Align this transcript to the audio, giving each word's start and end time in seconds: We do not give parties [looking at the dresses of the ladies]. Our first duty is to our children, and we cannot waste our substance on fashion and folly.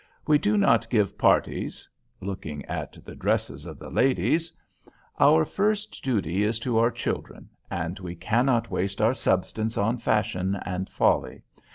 We 0.25 0.39
do 0.39 0.57
not 0.57 0.89
give 0.89 1.15
parties 1.15 1.87
[looking 2.21 2.65
at 2.65 2.97
the 3.05 3.13
dresses 3.13 3.67
of 3.67 3.77
the 3.77 3.91
ladies]. 3.91 4.51
Our 5.19 5.45
first 5.45 6.03
duty 6.03 6.41
is 6.43 6.57
to 6.61 6.79
our 6.79 6.89
children, 6.89 7.49
and 7.69 7.99
we 7.99 8.15
cannot 8.15 8.71
waste 8.71 8.99
our 8.99 9.13
substance 9.13 9.77
on 9.77 9.97
fashion 9.99 10.55
and 10.65 10.89
folly. 10.89 11.43